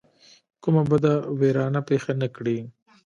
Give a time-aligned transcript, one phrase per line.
[0.63, 2.57] کومه بده ویرانه پېښه نه کړي.